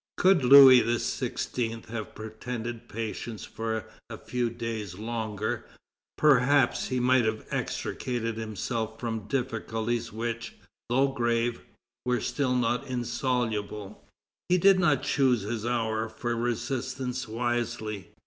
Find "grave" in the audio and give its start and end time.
11.09-11.61